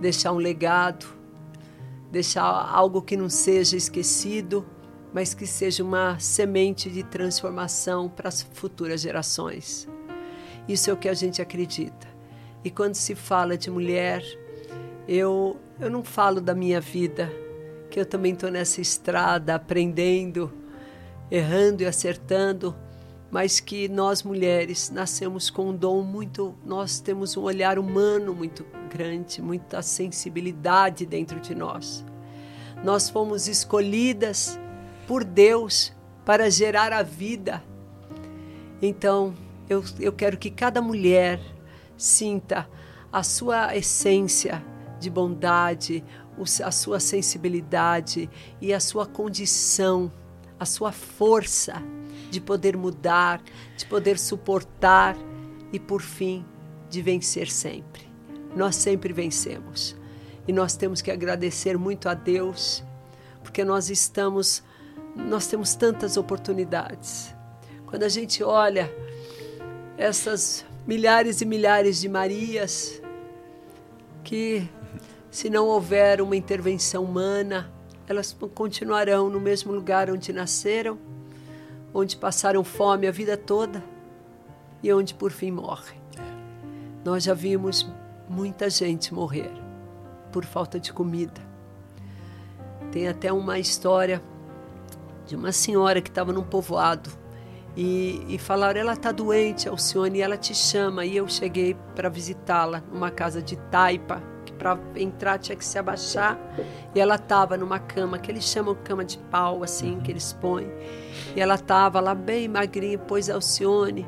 [0.00, 1.06] Deixar um legado,
[2.12, 4.64] deixar algo que não seja esquecido,
[5.12, 9.88] mas que seja uma semente de transformação para as futuras gerações.
[10.68, 12.06] Isso é o que a gente acredita.
[12.64, 14.22] E quando se fala de mulher,
[15.06, 17.30] eu, eu não falo da minha vida,
[17.90, 20.52] que eu também estou nessa estrada aprendendo,
[21.30, 22.74] errando e acertando,
[23.30, 28.64] mas que nós mulheres nascemos com um dom muito, nós temos um olhar humano muito
[28.90, 32.04] grande, muita sensibilidade dentro de nós.
[32.84, 34.58] Nós fomos escolhidas
[35.06, 35.92] por Deus
[36.24, 37.62] para gerar a vida.
[38.80, 39.34] Então,
[39.68, 41.40] eu, eu quero que cada mulher
[41.96, 42.68] sinta
[43.12, 44.64] a sua essência
[44.98, 46.04] de bondade,
[46.64, 48.28] a sua sensibilidade
[48.60, 50.10] e a sua condição,
[50.58, 51.82] a sua força
[52.30, 53.42] de poder mudar,
[53.76, 55.16] de poder suportar
[55.72, 56.44] e, por fim,
[56.88, 58.08] de vencer sempre.
[58.56, 59.96] Nós sempre vencemos
[60.46, 62.82] e nós temos que agradecer muito a Deus,
[63.42, 64.62] porque nós estamos,
[65.14, 67.34] nós temos tantas oportunidades.
[67.86, 68.90] Quando a gente olha
[69.96, 73.00] essas milhares e milhares de Marias
[74.24, 74.68] que,
[75.30, 77.70] se não houver uma intervenção humana,
[78.08, 80.98] elas continuarão no mesmo lugar onde nasceram,
[81.94, 83.82] onde passaram fome a vida toda
[84.82, 86.00] e onde por fim morrem.
[87.04, 87.86] Nós já vimos
[88.28, 89.50] muita gente morrer
[90.32, 91.40] por falta de comida.
[92.90, 94.22] Tem até uma história
[95.26, 97.22] de uma senhora que estava num povoado
[97.76, 101.04] e, e falaram: ela está doente, Alcione, e ela te chama.
[101.04, 105.78] E eu cheguei para visitá-la numa casa de taipa, que para entrar tinha que se
[105.78, 106.38] abaixar.
[106.94, 110.70] E ela estava numa cama, que eles chamam cama de pau, assim, que eles põem.
[111.34, 114.06] E ela estava lá bem magrinha, pois Alcione.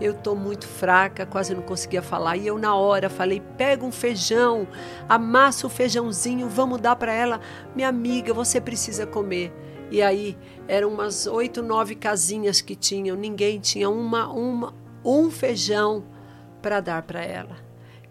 [0.00, 2.36] Eu estou muito fraca, quase não conseguia falar.
[2.36, 4.66] E eu, na hora, falei: pega um feijão,
[5.08, 7.40] amassa o feijãozinho, vamos dar para ela.
[7.74, 9.63] Minha amiga, você precisa comer.
[9.90, 16.04] E aí eram umas oito, nove casinhas que tinham, ninguém tinha uma, uma, um feijão
[16.62, 17.56] para dar para ela.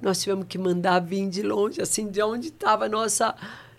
[0.01, 3.36] Nós tivemos que mandar vir de longe, assim, de onde estava nossa.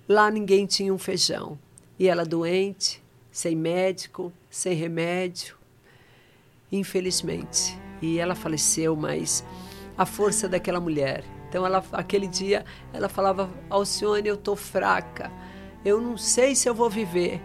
[0.09, 1.59] Lá ninguém tinha um feijão.
[1.98, 5.57] E ela doente, sem médico, sem remédio,
[6.72, 7.78] infelizmente.
[8.02, 9.44] E ela faleceu, mas
[9.96, 11.24] a força daquela mulher.
[11.48, 15.30] Então, ela, aquele dia, ela falava: Alcione, eu estou fraca,
[15.85, 17.40] eu não sei se eu vou viver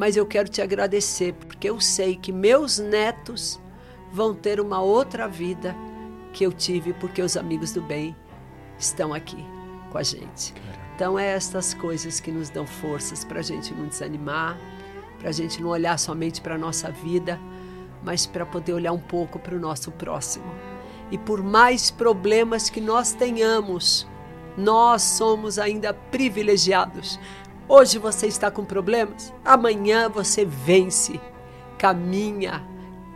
[0.00, 3.60] mas eu quero te agradecer porque eu sei que meus netos
[4.10, 5.76] vão ter uma outra vida
[6.32, 8.16] que eu tive porque os amigos do bem
[8.78, 9.44] estão aqui
[9.90, 10.54] com a gente.
[10.94, 14.58] Então é estas coisas que nos dão forças para a gente não desanimar,
[15.18, 17.38] para a gente não olhar somente para a nossa vida,
[18.02, 20.50] mas para poder olhar um pouco para o nosso próximo.
[21.10, 24.08] E por mais problemas que nós tenhamos,
[24.56, 27.20] nós somos ainda privilegiados,
[27.72, 31.20] Hoje você está com problemas, amanhã você vence,
[31.78, 32.66] caminha,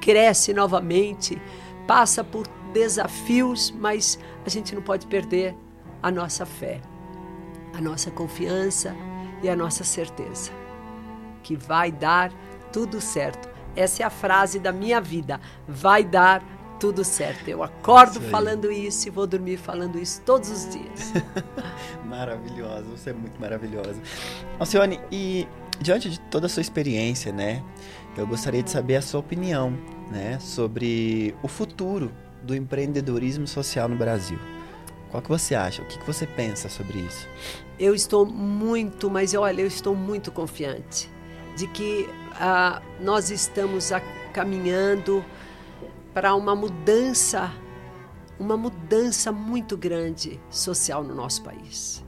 [0.00, 1.42] cresce novamente,
[1.88, 5.56] passa por desafios, mas a gente não pode perder
[6.00, 6.80] a nossa fé,
[7.76, 8.94] a nossa confiança
[9.42, 10.52] e a nossa certeza
[11.42, 12.32] que vai dar
[12.72, 13.48] tudo certo.
[13.74, 16.44] Essa é a frase da minha vida: vai dar
[16.78, 17.48] tudo certo.
[17.48, 21.12] Eu acordo isso falando isso e vou dormir falando isso todos os dias.
[22.04, 24.00] maravilhosa, você é muito maravilhosa.
[24.58, 25.48] Alcione, e
[25.80, 27.62] diante de toda a sua experiência, né,
[28.16, 29.76] eu gostaria de saber a sua opinião,
[30.10, 34.38] né, sobre o futuro do empreendedorismo social no Brasil.
[35.10, 35.82] Qual que você acha?
[35.82, 37.28] O que, que você pensa sobre isso?
[37.78, 41.08] Eu estou muito, mas olha, eu estou muito confiante
[41.56, 43.90] de que uh, nós estamos
[44.32, 45.24] caminhando
[46.14, 47.52] para uma mudança,
[48.38, 52.04] uma mudança muito grande social no nosso país.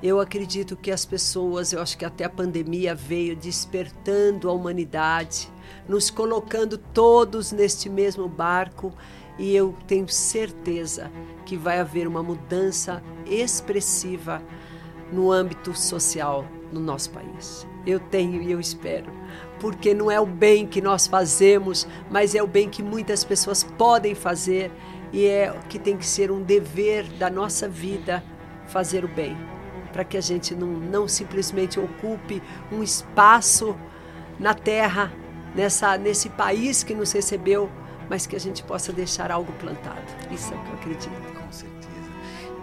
[0.00, 5.50] Eu acredito que as pessoas, eu acho que até a pandemia veio despertando a humanidade,
[5.88, 8.92] nos colocando todos neste mesmo barco
[9.38, 11.10] e eu tenho certeza
[11.44, 14.42] que vai haver uma mudança expressiva
[15.12, 17.66] no âmbito social no nosso país.
[17.86, 19.10] Eu tenho e eu espero,
[19.64, 23.64] porque não é o bem que nós fazemos, mas é o bem que muitas pessoas
[23.64, 24.70] podem fazer
[25.10, 28.22] e é que tem que ser um dever da nossa vida
[28.66, 29.34] fazer o bem,
[29.90, 33.74] para que a gente não, não simplesmente ocupe um espaço
[34.38, 35.10] na terra,
[35.54, 37.70] nessa, nesse país que nos recebeu,
[38.10, 40.04] mas que a gente possa deixar algo plantado.
[40.30, 41.42] Isso é o que eu acredito.
[41.42, 42.10] Com certeza.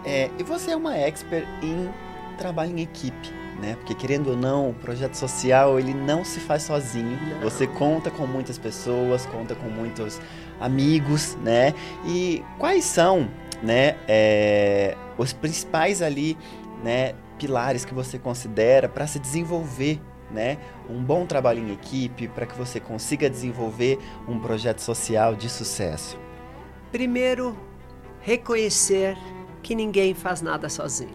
[0.04, 1.92] É, e você é uma expert em
[2.38, 3.41] trabalho em equipe.
[3.60, 3.76] Né?
[3.76, 7.18] Porque querendo ou não, o projeto social ele não se faz sozinho.
[7.28, 7.40] Não.
[7.40, 10.20] Você conta com muitas pessoas, conta com muitos
[10.58, 11.74] amigos, né?
[12.04, 13.28] E quais são,
[13.62, 16.36] né, é, os principais ali,
[16.82, 22.46] né, pilares que você considera para se desenvolver né, um bom trabalho em equipe para
[22.46, 26.18] que você consiga desenvolver um projeto social de sucesso?
[26.90, 27.56] Primeiro,
[28.20, 29.16] reconhecer
[29.62, 31.14] que ninguém faz nada sozinho.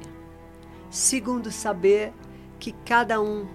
[0.90, 2.14] Segundo, saber
[2.60, 3.48] que cada um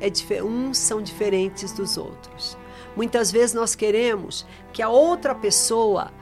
[0.00, 2.56] é uns são diferentes dos outros.
[2.96, 6.12] Muitas vezes nós queremos que a outra pessoa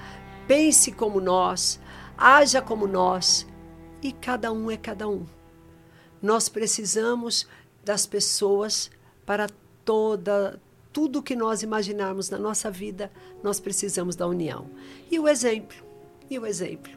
[0.47, 1.81] pense como nós,
[2.17, 3.47] haja como nós,
[4.03, 5.27] e cada um é cada um.
[6.21, 7.47] Nós precisamos
[7.85, 8.91] das pessoas
[9.25, 9.49] para
[9.85, 10.61] toda
[10.93, 13.11] tudo que nós imaginarmos na nossa vida,
[13.43, 14.67] nós precisamos da união.
[15.11, 15.79] E o exemplo,
[16.29, 16.93] e o exemplo.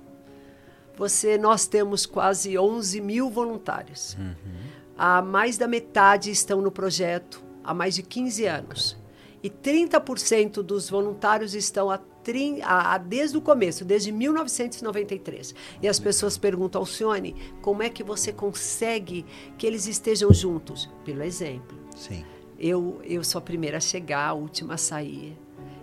[0.98, 4.16] Você, nós temos quase 11 mil voluntários.
[4.20, 4.64] Uhum.
[4.97, 8.97] A mais da metade estão no projeto há mais de 15 anos.
[9.43, 15.53] E 30% dos voluntários estão há, desde o começo, desde 1993.
[15.81, 19.25] E as pessoas perguntam, Alcione, como é que você consegue
[19.58, 20.89] que eles estejam juntos?
[21.03, 21.77] Pelo exemplo.
[21.95, 22.25] Sim.
[22.58, 25.38] Eu, eu sou a primeira a chegar, a última a sair.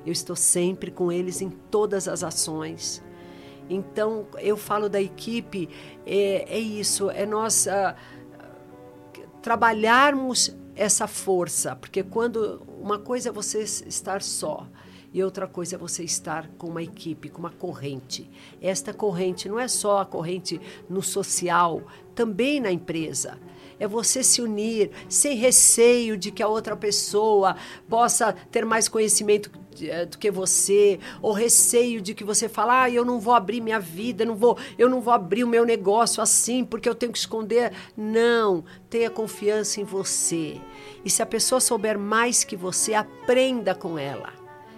[0.04, 3.02] Eu estou sempre com eles em todas as ações.
[3.70, 5.68] Então, eu falo da equipe,
[6.04, 7.94] é, é isso, é nós uh,
[9.42, 14.66] trabalharmos essa força, porque quando uma coisa é você estar só
[15.12, 18.30] e outra coisa é você estar com uma equipe, com uma corrente.
[18.62, 21.82] Esta corrente não é só a corrente no social,
[22.14, 23.38] também na empresa
[23.82, 27.56] é você se unir sem receio de que a outra pessoa
[27.88, 29.50] possa ter mais conhecimento
[30.08, 33.80] do que você, ou receio de que você fala, ah, eu não vou abrir minha
[33.80, 37.18] vida, não vou, eu não vou abrir o meu negócio assim porque eu tenho que
[37.18, 37.72] esconder.
[37.96, 40.60] Não, tenha confiança em você.
[41.04, 44.32] E se a pessoa souber mais que você, aprenda com ela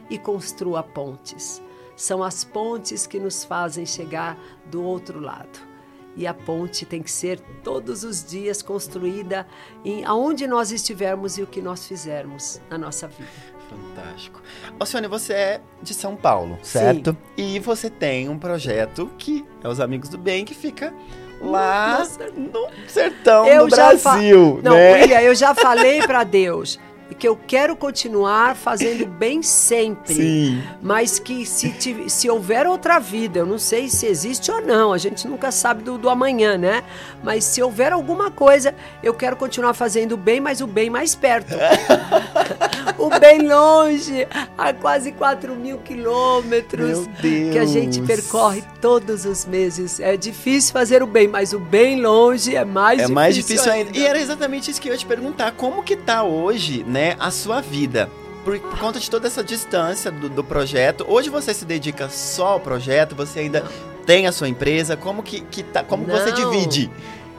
[0.09, 1.63] e construa pontes.
[1.97, 5.75] São as pontes que nos fazem chegar do outro lado.
[6.17, 9.47] E a ponte tem que ser todos os dias construída
[9.85, 13.54] em aonde nós estivermos e o que nós fizermos na nossa vida.
[13.75, 14.43] Fantástico.
[14.79, 17.17] Alcione, você é de São Paulo, certo?
[17.37, 17.57] Sim.
[17.57, 20.93] E você tem um projeto que é os Amigos do Bem, que fica
[21.41, 22.31] lá Nossa.
[22.31, 24.61] no sertão eu do Brasil.
[24.63, 24.93] Não, né?
[24.95, 26.79] William, eu já falei para Deus
[27.15, 30.15] que eu quero continuar fazendo bem sempre.
[30.15, 30.63] Sim.
[30.83, 31.75] Mas que se,
[32.09, 35.83] se houver outra vida, eu não sei se existe ou não, a gente nunca sabe
[35.83, 36.83] do, do amanhã, né?
[37.23, 41.55] Mas se houver alguma coisa, eu quero continuar fazendo bem, mas o bem mais perto.
[42.99, 50.01] o bem longe, a quase 4 mil quilômetros que a gente percorre todos os meses.
[50.01, 53.13] É difícil fazer o bem, mas o bem longe é mais é difícil.
[53.13, 53.91] É mais difícil ainda.
[53.91, 53.99] ainda.
[53.99, 55.53] E era exatamente isso que eu ia te perguntar.
[55.53, 58.11] Como que tá hoje, né, a sua vida?
[58.45, 61.05] Por, por, conta de toda essa distância do, do, projeto.
[61.09, 63.15] Hoje você se dedica só ao projeto?
[63.15, 63.69] Você ainda Não.
[64.05, 64.97] tem a sua empresa?
[64.97, 66.91] Como que, que tá, como você divide?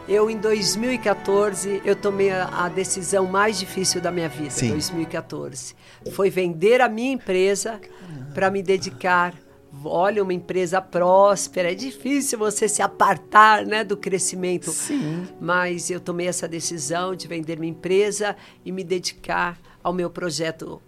[0.08, 4.70] Eu, em 2014, eu tomei a, a decisão mais difícil da minha vida, Sim.
[4.70, 5.76] 2014.
[6.12, 7.80] Foi vender a minha empresa
[8.34, 9.34] para me dedicar
[9.90, 14.72] olha uma empresa próspera, é difícil você se apartar, né, do crescimento.
[14.72, 15.28] Sim.
[15.40, 20.82] Mas eu tomei essa decisão de vender minha empresa e me dedicar ao meu projeto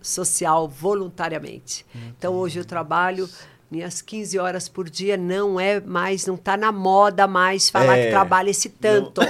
[0.00, 1.86] social voluntariamente.
[2.18, 3.28] Então hoje eu trabalho
[3.74, 8.04] minhas 15 horas por dia não é mais, não está na moda mais falar é,
[8.04, 9.20] que trabalha esse tanto.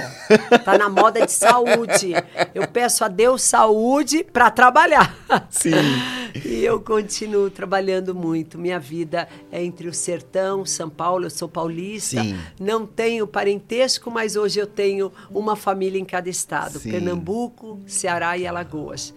[0.51, 2.13] Está na moda de saúde.
[2.53, 5.15] Eu peço a Deus saúde para trabalhar.
[5.49, 5.71] Sim.
[6.43, 8.57] E eu continuo trabalhando muito.
[8.57, 12.21] Minha vida é entre o sertão, São Paulo, eu sou paulista.
[12.21, 12.37] Sim.
[12.59, 16.91] Não tenho parentesco, mas hoje eu tenho uma família em cada estado: Sim.
[16.91, 19.13] Pernambuco, Ceará e Alagoas.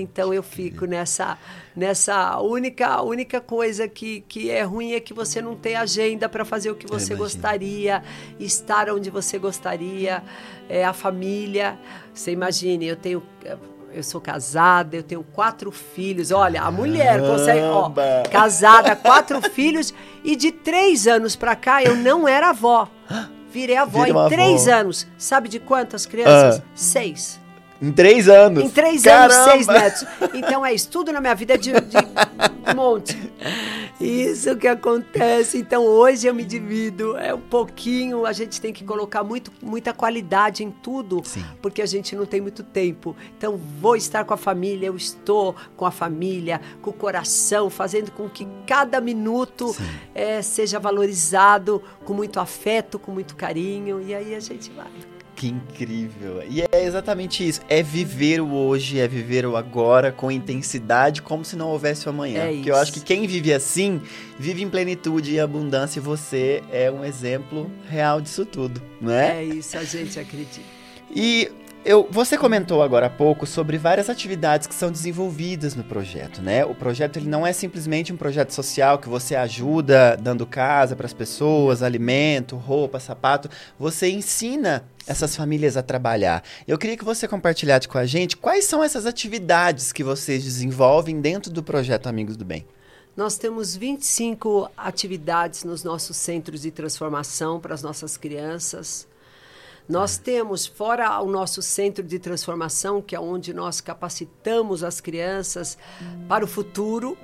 [0.00, 1.38] Então eu fico nessa
[1.74, 6.44] nessa única única coisa que, que é ruim é que você não tem agenda para
[6.44, 7.18] fazer o que você imagino.
[7.18, 8.02] gostaria,
[8.38, 10.22] estar onde você gostaria,
[10.68, 11.78] é a família.
[12.14, 13.22] Você imagine, eu tenho
[13.92, 16.30] eu sou casada, eu tenho quatro filhos.
[16.30, 17.90] Olha, a mulher consegue, ó,
[18.30, 22.88] casada, quatro filhos e de três anos para cá eu não era avó.
[23.50, 24.28] Virei avó Virou em avó.
[24.28, 25.06] três anos.
[25.16, 26.60] Sabe de quantas crianças?
[26.60, 26.68] Ah.
[26.74, 27.40] Seis.
[27.80, 28.64] Em três anos.
[28.64, 29.34] Em três Caramba!
[29.34, 30.06] anos, seis netos.
[30.34, 33.16] Então é isso, tudo na minha vida é de, de monte.
[34.00, 35.58] Isso que acontece.
[35.58, 37.16] Então hoje eu me divido.
[37.16, 41.44] É um pouquinho, a gente tem que colocar muito, muita qualidade em tudo, Sim.
[41.62, 43.16] porque a gente não tem muito tempo.
[43.36, 48.10] Então vou estar com a família, eu estou com a família, com o coração, fazendo
[48.10, 49.74] com que cada minuto
[50.14, 54.02] eh, seja valorizado com muito afeto, com muito carinho.
[54.02, 55.15] E aí a gente vai.
[55.36, 56.42] Que incrível.
[56.48, 57.60] E é exatamente isso.
[57.68, 62.10] É viver o hoje, é viver o agora com intensidade, como se não houvesse o
[62.10, 62.44] amanhã.
[62.44, 64.00] É Porque eu acho que quem vive assim,
[64.38, 69.42] vive em plenitude e abundância, e você é um exemplo real disso tudo, não é?
[69.42, 70.60] É isso, a gente acredita.
[71.14, 71.52] E
[71.84, 76.64] eu, você comentou agora há pouco sobre várias atividades que são desenvolvidas no projeto, né?
[76.64, 81.06] O projeto ele não é simplesmente um projeto social que você ajuda dando casa para
[81.06, 83.50] as pessoas, alimento, roupa, sapato.
[83.78, 86.42] Você ensina essas famílias a trabalhar.
[86.66, 91.20] Eu queria que você compartilhasse com a gente quais são essas atividades que vocês desenvolvem
[91.20, 92.66] dentro do projeto Amigos do Bem.
[93.16, 99.06] Nós temos 25 atividades nos nossos centros de transformação para as nossas crianças.
[99.88, 105.78] Nós temos, fora o nosso centro de transformação, que é onde nós capacitamos as crianças
[106.28, 107.16] para o futuro,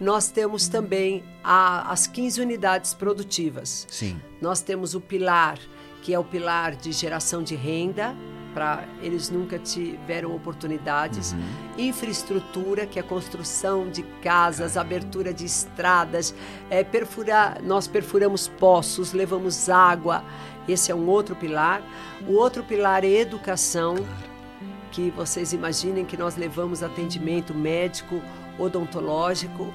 [0.00, 3.86] nós temos também a- as 15 unidades produtivas.
[3.90, 4.20] Sim.
[4.40, 5.58] Nós temos o pilar,
[6.06, 8.14] que é o pilar de geração de renda,
[8.54, 11.34] para eles nunca tiveram oportunidades.
[11.76, 16.32] Infraestrutura, que é a construção de casas, abertura de estradas,
[16.70, 20.22] é, perfurar, nós perfuramos poços, levamos água.
[20.68, 21.82] Esse é um outro pilar.
[22.24, 23.96] O outro pilar é educação,
[24.92, 28.22] que vocês imaginem que nós levamos atendimento médico,
[28.60, 29.74] odontológico.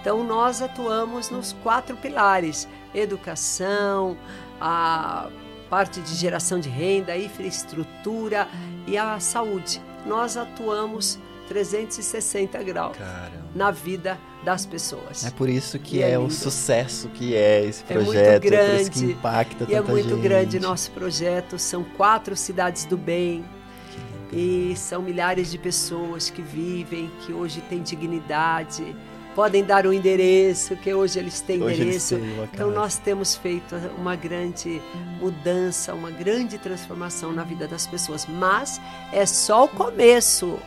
[0.00, 4.16] Então, nós atuamos nos quatro pilares: educação,
[4.60, 5.28] a
[5.68, 8.48] parte de geração de renda, infraestrutura
[8.86, 9.80] e a saúde.
[10.06, 13.30] Nós atuamos 360 graus Caramba.
[13.54, 15.24] na vida das pessoas.
[15.24, 18.40] É por isso que é é, o sucesso que é esse É muito projeto, é
[18.40, 20.20] por isso que grande, impacta E é muito gente.
[20.20, 21.58] grande nosso projeto.
[21.58, 23.44] São quatro cidades do bem.
[24.32, 28.94] E são milhares de pessoas que vivem, que hoje têm dignidade.
[29.38, 32.16] Podem dar o endereço, que hoje eles têm Hoje eles endereço.
[32.16, 32.50] têm locais.
[32.54, 34.82] Então nós temos feito uma grande
[35.20, 38.26] mudança, uma grande transformação na vida das pessoas.
[38.26, 38.80] Mas
[39.12, 40.58] é só o começo.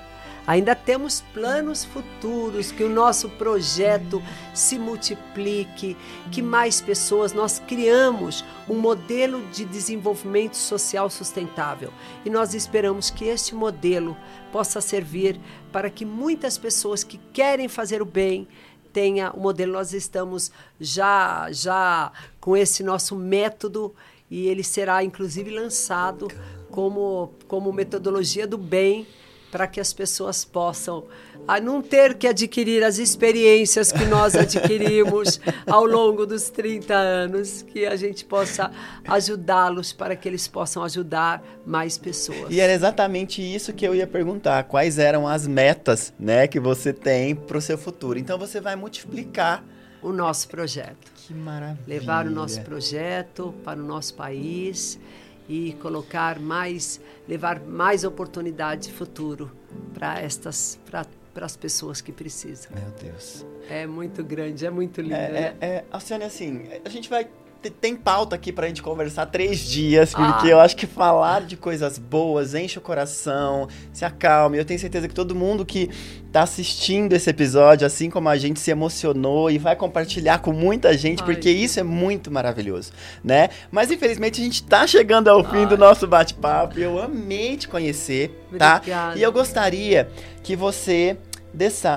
[0.48, 4.22] Ainda temos planos futuros, que o nosso projeto
[4.54, 5.96] se multiplique,
[6.32, 11.94] que mais pessoas, nós criamos um modelo de desenvolvimento social sustentável.
[12.26, 14.18] E nós esperamos que este modelo
[14.52, 15.40] possa servir
[15.72, 18.48] para que muitas pessoas que querem fazer o bem
[18.92, 19.74] tenha o modelo.
[19.74, 23.94] Nós estamos já já com esse nosso método
[24.30, 26.28] e ele será inclusive lançado
[26.70, 29.06] como como metodologia do bem
[29.52, 31.06] para que as pessoas possam
[31.48, 37.62] a não ter que adquirir as experiências que nós adquirimos ao longo dos 30 anos,
[37.64, 38.72] que a gente possa
[39.08, 42.48] ajudá-los para que eles possam ajudar mais pessoas.
[42.50, 44.64] E era exatamente isso que eu ia perguntar.
[44.66, 48.18] Quais eram as metas, né, que você tem para o seu futuro?
[48.18, 49.64] Então você vai multiplicar.
[50.02, 51.12] O nosso projeto.
[51.16, 51.84] Que maravilha.
[51.88, 55.00] levar o nosso projeto para o nosso país
[55.48, 59.52] e colocar mais, levar mais oportunidade de futuro
[59.94, 62.72] para estas, para para as pessoas que precisam.
[62.74, 63.46] Meu Deus.
[63.70, 65.14] É muito grande, é muito lindo.
[65.14, 65.56] né?
[65.62, 67.28] É, é, é, Alcione, assim, a gente vai.
[67.62, 70.34] Te- Tem pauta aqui pra gente conversar três dias, Ah.
[70.34, 74.58] porque eu acho que falar de coisas boas enche o coração, se acalme.
[74.58, 75.90] Eu tenho certeza que todo mundo que
[76.32, 80.98] tá assistindo esse episódio, assim como a gente, se emocionou e vai compartilhar com muita
[80.98, 81.26] gente, Ai.
[81.26, 82.92] porque isso é muito maravilhoso,
[83.24, 83.50] né?
[83.70, 85.80] Mas infelizmente a gente tá chegando ao fim do Ai.
[85.80, 86.80] nosso bate-papo.
[86.80, 88.78] Eu amei te conhecer, tá?
[88.78, 89.18] Obrigada.
[89.20, 90.10] E eu gostaria
[90.42, 91.18] que você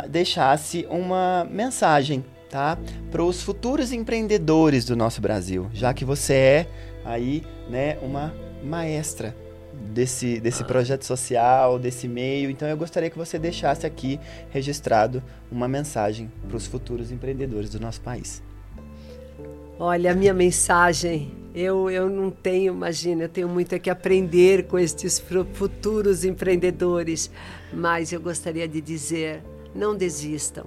[0.09, 2.25] deixasse uma mensagem,
[2.55, 2.79] tá?
[3.11, 6.67] Para os futuros empreendedores do nosso Brasil, já que você é
[7.05, 8.33] aí, né, uma
[8.63, 9.35] maestra
[9.93, 12.49] desse, desse projeto social, desse meio.
[12.49, 17.81] Então eu gostaria que você deixasse aqui registrado uma mensagem para os futuros empreendedores do
[17.81, 18.41] nosso país.
[19.77, 24.69] Olha, a minha mensagem, eu, eu não tenho, imagina, eu tenho muito a que aprender
[24.69, 25.21] com estes
[25.55, 27.33] futuros empreendedores,
[27.73, 29.43] mas eu gostaria de dizer,
[29.75, 30.67] não desistam.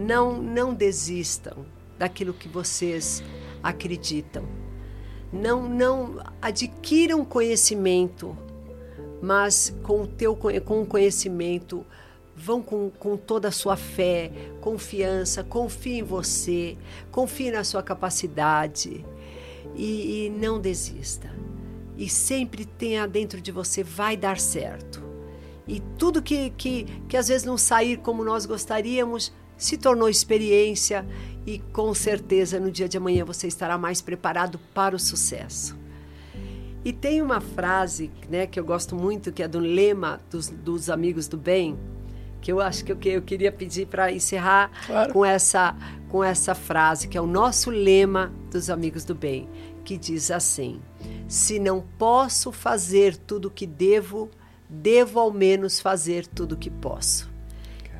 [0.00, 1.66] Não, não desistam
[1.98, 3.22] daquilo que vocês
[3.62, 4.44] acreditam.
[5.30, 8.34] Não, não adquiram conhecimento,
[9.20, 11.84] mas com o teu com o conhecimento
[12.34, 14.32] vão com, com toda a sua fé,
[14.62, 16.78] confiança, confie em você,
[17.12, 19.04] confie na sua capacidade
[19.74, 21.30] e, e não desista.
[21.98, 25.04] E sempre tenha dentro de você, vai dar certo.
[25.68, 31.06] E tudo que, que, que às vezes não sair como nós gostaríamos, se tornou experiência
[31.46, 35.78] e com certeza no dia de amanhã você estará mais preparado para o sucesso.
[36.82, 40.88] E tem uma frase né, que eu gosto muito, que é do lema dos, dos
[40.88, 41.78] amigos do bem,
[42.40, 45.12] que eu acho que eu, que eu queria pedir para encerrar claro.
[45.12, 45.76] com, essa,
[46.08, 49.46] com essa frase, que é o nosso lema dos Amigos do Bem,
[49.84, 50.80] que diz assim:
[51.28, 54.30] Se não posso fazer tudo o que devo,
[54.66, 57.29] devo ao menos fazer tudo o que posso.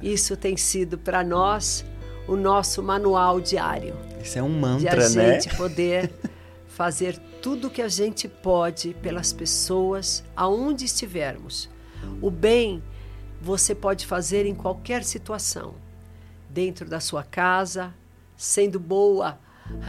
[0.02, 1.84] Isso tem sido para nós
[2.26, 3.96] o nosso manual diário.
[4.22, 5.40] Isso é um mantra, de a né?
[5.40, 6.12] gente poder
[6.68, 11.68] fazer tudo o que a gente pode pelas pessoas aonde estivermos.
[12.20, 12.82] O bem
[13.40, 15.74] você pode fazer em qualquer situação,
[16.48, 17.94] dentro da sua casa,
[18.36, 19.38] sendo boa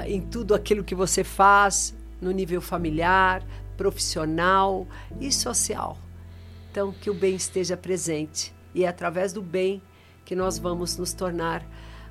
[0.06, 3.44] em tudo aquilo que você faz, no nível familiar,
[3.76, 4.88] profissional
[5.20, 5.98] e social.
[6.70, 9.82] Então, que o bem esteja presente e é através do bem
[10.26, 11.66] que nós vamos nos tornar,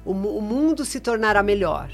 [0.04, 1.90] o, o mundo se tornará melhor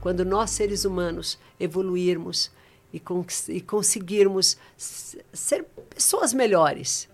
[0.00, 2.50] quando nós, seres humanos, evoluirmos
[2.92, 3.02] e,
[3.48, 7.08] e conseguirmos ser pessoas melhores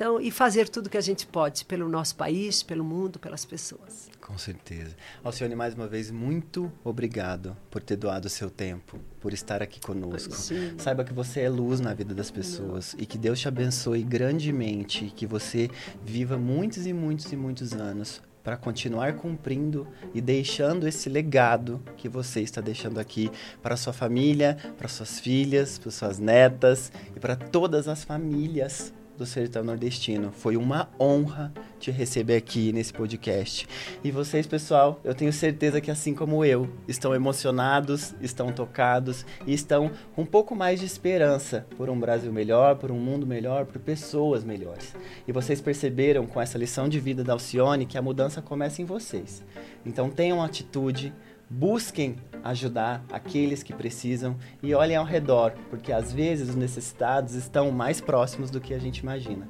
[0.00, 4.08] então, e fazer tudo que a gente pode pelo nosso país, pelo mundo, pelas pessoas.
[4.18, 4.96] Com certeza.
[5.22, 9.78] Alcione, mais uma vez, muito obrigado por ter doado o seu tempo, por estar aqui
[9.78, 10.34] conosco.
[10.34, 10.72] Sim.
[10.78, 13.02] Saiba que você é luz na vida das pessoas Não.
[13.02, 15.68] e que Deus te abençoe grandemente e que você
[16.02, 22.08] viva muitos e muitos e muitos anos para continuar cumprindo e deixando esse legado que
[22.08, 23.30] você está deixando aqui
[23.62, 29.26] para sua família, para suas filhas, para suas netas e para todas as famílias do
[29.26, 30.32] Sertão Nordestino.
[30.32, 33.68] Foi uma honra te receber aqui nesse podcast.
[34.02, 39.52] E vocês, pessoal, eu tenho certeza que assim como eu, estão emocionados, estão tocados e
[39.52, 43.66] estão com um pouco mais de esperança por um Brasil melhor, por um mundo melhor,
[43.66, 44.96] por pessoas melhores.
[45.28, 48.86] E vocês perceberam com essa lição de vida da Alcione que a mudança começa em
[48.86, 49.44] vocês.
[49.84, 51.12] Então tenham atitude,
[51.50, 57.70] busquem ajudar aqueles que precisam e olhem ao redor, porque às vezes os necessitados estão
[57.70, 59.48] mais próximos do que a gente imagina.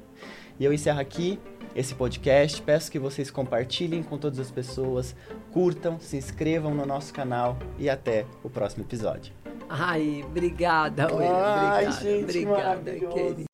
[0.59, 1.39] E eu encerro aqui
[1.75, 2.61] esse podcast.
[2.61, 5.15] Peço que vocês compartilhem com todas as pessoas,
[5.51, 9.33] curtam, se inscrevam no nosso canal e até o próximo episódio.
[9.69, 11.29] Ai, obrigada, William.
[11.29, 13.50] Obrigada, Ai, gente, obrigada, querida.